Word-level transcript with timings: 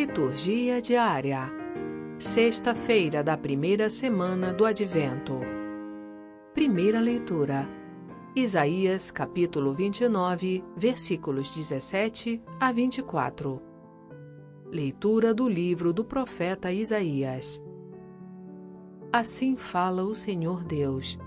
Liturgia 0.00 0.80
diária. 0.80 1.50
Sexta-feira 2.20 3.20
da 3.20 3.36
primeira 3.36 3.90
semana 3.90 4.52
do 4.52 4.64
Advento. 4.64 5.40
Primeira 6.54 7.00
leitura. 7.00 7.68
Isaías, 8.32 9.10
capítulo 9.10 9.74
29, 9.74 10.62
versículos 10.76 11.52
17 11.52 12.40
a 12.60 12.70
24. 12.70 13.60
Leitura 14.70 15.34
do 15.34 15.48
livro 15.48 15.92
do 15.92 16.04
profeta 16.04 16.70
Isaías. 16.70 17.60
Assim 19.12 19.56
fala 19.56 20.04
o 20.04 20.14
Senhor 20.14 20.62
Deus. 20.62 21.18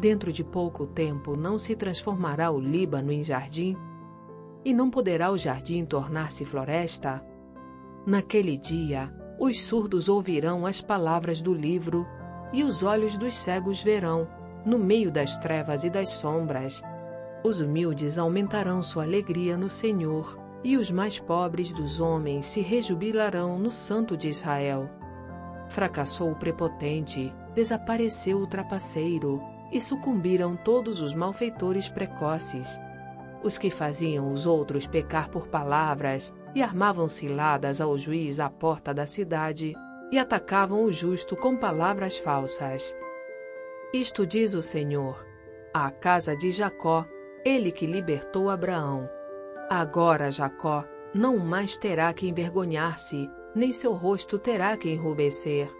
Dentro 0.00 0.32
de 0.32 0.42
pouco 0.42 0.86
tempo 0.86 1.36
não 1.36 1.58
se 1.58 1.76
transformará 1.76 2.50
o 2.50 2.58
Líbano 2.58 3.12
em 3.12 3.22
jardim? 3.22 3.76
E 4.64 4.72
não 4.72 4.88
poderá 4.88 5.30
o 5.30 5.36
jardim 5.36 5.84
tornar-se 5.84 6.46
floresta? 6.46 7.22
Naquele 8.06 8.56
dia, 8.56 9.12
os 9.36 9.64
surdos 9.64 10.08
ouvirão 10.08 10.64
as 10.64 10.80
palavras 10.80 11.40
do 11.40 11.52
livro, 11.52 12.06
e 12.52 12.62
os 12.62 12.84
olhos 12.84 13.18
dos 13.18 13.36
cegos 13.36 13.82
verão, 13.82 14.28
no 14.64 14.78
meio 14.78 15.10
das 15.10 15.36
trevas 15.38 15.82
e 15.82 15.90
das 15.90 16.10
sombras. 16.10 16.80
Os 17.42 17.60
humildes 17.60 18.16
aumentarão 18.16 18.80
sua 18.80 19.02
alegria 19.02 19.56
no 19.56 19.68
Senhor, 19.68 20.38
e 20.62 20.76
os 20.76 20.88
mais 20.88 21.18
pobres 21.18 21.72
dos 21.72 22.00
homens 22.00 22.46
se 22.46 22.60
rejubilarão 22.60 23.58
no 23.58 23.72
Santo 23.72 24.16
de 24.16 24.28
Israel. 24.28 24.88
Fracassou 25.68 26.30
o 26.30 26.36
prepotente, 26.36 27.34
desapareceu 27.56 28.38
o 28.38 28.46
trapaceiro, 28.46 29.42
e 29.72 29.80
sucumbiram 29.80 30.56
todos 30.56 31.02
os 31.02 31.12
malfeitores 31.12 31.88
precoces. 31.88 32.80
Os 33.42 33.58
que 33.58 33.68
faziam 33.68 34.32
os 34.32 34.46
outros 34.46 34.86
pecar 34.86 35.28
por 35.28 35.48
palavras, 35.48 36.32
e 36.56 36.62
armavam 36.62 37.06
ciladas 37.06 37.82
ao 37.82 37.98
juiz 37.98 38.40
à 38.40 38.48
porta 38.48 38.94
da 38.94 39.04
cidade 39.04 39.74
e 40.10 40.18
atacavam 40.18 40.84
o 40.84 40.90
justo 40.90 41.36
com 41.36 41.54
palavras 41.54 42.16
falsas. 42.16 42.96
Isto 43.92 44.26
diz 44.26 44.54
o 44.54 44.62
Senhor, 44.62 45.22
à 45.74 45.90
casa 45.90 46.34
de 46.34 46.50
Jacó, 46.50 47.04
ele 47.44 47.70
que 47.70 47.86
libertou 47.86 48.48
Abraão. 48.48 49.06
Agora 49.68 50.30
Jacó 50.30 50.82
não 51.12 51.36
mais 51.36 51.76
terá 51.76 52.10
que 52.14 52.26
envergonhar-se, 52.26 53.28
nem 53.54 53.70
seu 53.70 53.92
rosto 53.92 54.38
terá 54.38 54.78
que 54.78 54.88
enrubescer. 54.88 55.70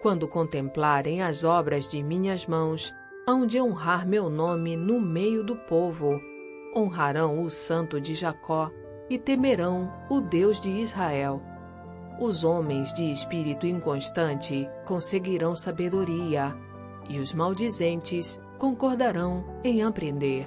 Quando 0.00 0.26
contemplarem 0.26 1.22
as 1.22 1.44
obras 1.44 1.86
de 1.86 2.02
minhas 2.02 2.44
mãos, 2.44 2.92
hão 3.24 3.46
de 3.46 3.60
honrar 3.60 4.04
meu 4.04 4.28
nome 4.28 4.76
no 4.76 5.00
meio 5.00 5.44
do 5.44 5.54
povo. 5.54 6.20
Honrarão 6.74 7.40
o 7.44 7.48
santo 7.48 8.00
de 8.00 8.16
Jacó 8.16 8.68
e 9.12 9.18
temerão 9.18 9.92
o 10.08 10.22
Deus 10.22 10.58
de 10.58 10.70
Israel. 10.70 11.42
Os 12.18 12.44
homens 12.44 12.94
de 12.94 13.12
espírito 13.12 13.66
inconstante 13.66 14.66
conseguirão 14.86 15.54
sabedoria, 15.54 16.56
e 17.10 17.18
os 17.18 17.34
maldizentes 17.34 18.40
concordarão 18.58 19.44
em 19.62 19.82
aprender. 19.82 20.46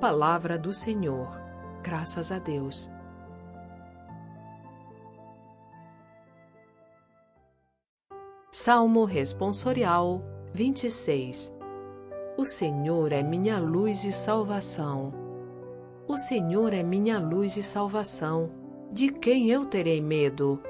Palavra 0.00 0.58
do 0.58 0.72
Senhor. 0.72 1.40
Graças 1.84 2.32
a 2.32 2.40
Deus. 2.40 2.90
Salmo 8.50 9.04
Responsorial 9.04 10.20
26 10.52 11.52
O 12.36 12.44
Senhor 12.44 13.12
é 13.12 13.22
minha 13.22 13.60
luz 13.60 14.02
e 14.04 14.10
salvação. 14.10 15.25
O 16.08 16.16
Senhor 16.16 16.72
é 16.72 16.84
minha 16.84 17.18
luz 17.18 17.56
e 17.56 17.62
salvação. 17.64 18.48
De 18.92 19.08
quem 19.08 19.50
eu 19.50 19.66
terei 19.66 20.00
medo? 20.00 20.62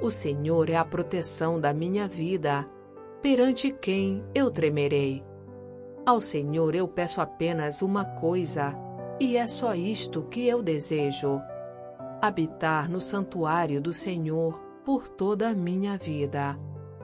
O 0.00 0.10
Senhor 0.10 0.70
é 0.70 0.76
a 0.76 0.84
proteção 0.84 1.60
da 1.60 1.74
minha 1.74 2.08
vida. 2.08 2.66
Perante 3.20 3.70
quem 3.70 4.24
eu 4.34 4.50
tremerei? 4.50 5.22
Ao 6.06 6.22
Senhor 6.22 6.74
eu 6.74 6.88
peço 6.88 7.20
apenas 7.20 7.82
uma 7.82 8.02
coisa, 8.02 8.74
e 9.20 9.36
é 9.36 9.46
só 9.46 9.74
isto 9.74 10.22
que 10.22 10.48
eu 10.48 10.62
desejo: 10.62 11.38
habitar 12.22 12.88
no 12.90 12.98
santuário 13.00 13.82
do 13.82 13.92
Senhor 13.92 14.58
por 14.86 15.06
toda 15.06 15.50
a 15.50 15.54
minha 15.54 15.98
vida, 15.98 16.58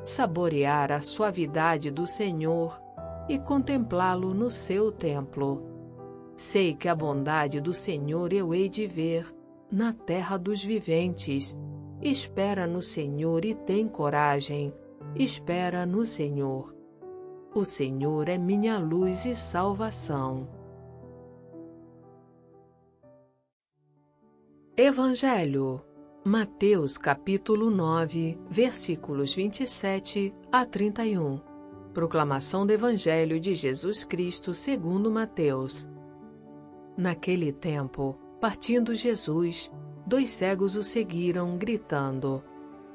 saborear 0.07 0.91
a 0.91 1.03
suavidade 1.03 1.91
do 1.91 2.07
Senhor 2.07 2.81
e 3.29 3.39
contemplá-lo 3.39 4.33
no 4.33 4.51
seu 4.51 4.91
templo. 4.91 5.74
Sei 6.37 6.75
que 6.75 6.89
a 6.89 6.95
bondade 6.95 7.61
do 7.61 7.73
Senhor 7.73 8.33
eu 8.33 8.53
hei 8.53 8.69
de 8.69 8.87
ver 8.87 9.33
na 9.71 9.93
terra 9.93 10.37
dos 10.37 10.63
viventes. 10.63 11.57
Espera 12.03 12.67
no 12.67 12.83
Senhor 12.83 13.45
e 13.45 13.55
tem 13.55 13.89
coragem. 13.89 14.75
Espera 15.15 15.87
no 15.87 16.05
Senhor. 16.05 16.75
O 17.55 17.65
Senhor 17.65 18.29
é 18.29 18.37
minha 18.37 18.79
luz 18.79 19.27
e 19.27 19.35
salvação. 19.35 20.49
Evangelho 24.77 25.81
Mateus 26.27 26.97
capítulo 26.97 27.69
9, 27.69 28.39
versículos 28.49 29.35
27 29.35 30.35
a 30.51 30.65
31. 30.65 31.39
Proclamação 31.93 32.67
do 32.67 32.73
Evangelho 32.73 33.39
de 33.39 33.55
Jesus 33.55 34.05
Cristo 34.05 34.55
segundo 34.55 35.11
Mateus. 35.11 35.87
Naquele 36.97 37.53
tempo, 37.53 38.17
partindo 38.41 38.95
Jesus, 38.95 39.73
dois 40.07 40.31
cegos 40.31 40.77
o 40.77 40.83
seguiram, 40.83 41.57
gritando: 41.59 42.43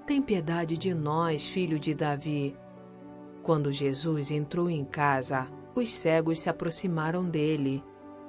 Tem 0.07 0.21
piedade 0.21 0.77
de 0.77 0.93
nós, 0.93 1.45
filho 1.45 1.77
de 1.77 1.93
Davi. 1.93 2.55
Quando 3.43 3.73
Jesus 3.73 4.31
entrou 4.31 4.69
em 4.69 4.85
casa, 4.85 5.47
os 5.75 5.89
cegos 5.89 6.39
se 6.39 6.49
aproximaram 6.49 7.25
dele. 7.25 7.83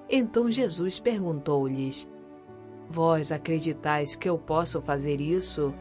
Então 0.08 0.50
Jesus 0.50 0.98
perguntou-lhes: 0.98 2.08
Vós 2.88 3.30
acreditais 3.30 4.16
que 4.16 4.28
eu 4.28 4.36
posso 4.36 4.82
fazer 4.82 5.20
isso? 5.20 5.72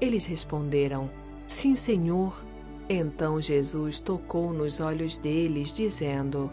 Eles 0.00 0.26
responderam: 0.26 1.08
Sim, 1.46 1.76
Senhor. 1.76 2.44
Então 2.88 3.40
Jesus 3.40 4.00
tocou 4.00 4.52
nos 4.52 4.80
olhos 4.80 5.18
deles, 5.18 5.72
dizendo: 5.72 6.50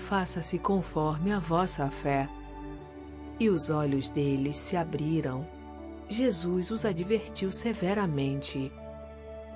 faça-se 0.00 0.58
conforme 0.58 1.30
a 1.30 1.38
vossa 1.38 1.88
fé. 1.88 2.28
E 3.38 3.48
os 3.48 3.70
olhos 3.70 4.10
deles 4.10 4.56
se 4.56 4.76
abriram. 4.76 5.46
Jesus 6.08 6.72
os 6.72 6.84
advertiu 6.84 7.52
severamente: 7.52 8.72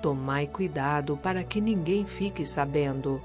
Tomai 0.01 0.47
cuidado 0.47 1.17
para 1.17 1.43
que 1.43 1.59
ninguém 1.59 2.05
fique 2.05 2.45
sabendo. 2.45 3.21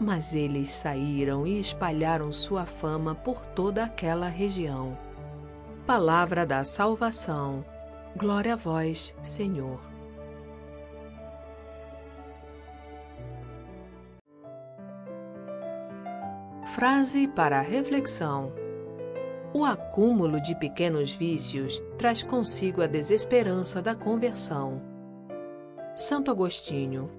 Mas 0.00 0.34
eles 0.34 0.72
saíram 0.72 1.46
e 1.46 1.60
espalharam 1.60 2.32
sua 2.32 2.64
fama 2.64 3.14
por 3.14 3.44
toda 3.44 3.84
aquela 3.84 4.28
região. 4.28 4.96
Palavra 5.86 6.46
da 6.46 6.64
salvação. 6.64 7.64
Glória 8.16 8.54
a 8.54 8.56
vós, 8.56 9.14
Senhor. 9.22 9.89
Frase 16.74 17.26
para 17.26 17.60
reflexão: 17.60 18.52
O 19.52 19.64
acúmulo 19.64 20.40
de 20.40 20.54
pequenos 20.54 21.10
vícios 21.10 21.82
traz 21.98 22.22
consigo 22.22 22.80
a 22.80 22.86
desesperança 22.86 23.82
da 23.82 23.92
conversão. 23.92 24.80
Santo 25.96 26.30
Agostinho. 26.30 27.10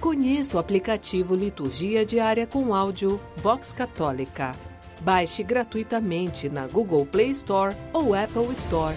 Conheça 0.00 0.56
o 0.56 0.60
aplicativo 0.60 1.36
Liturgia 1.36 2.04
Diária 2.04 2.48
com 2.48 2.74
Áudio 2.74 3.20
Vox 3.36 3.72
Católica. 3.72 4.50
Baixe 5.02 5.44
gratuitamente 5.44 6.48
na 6.48 6.66
Google 6.66 7.06
Play 7.06 7.30
Store 7.30 7.74
ou 7.92 8.12
Apple 8.12 8.50
Store. 8.52 8.96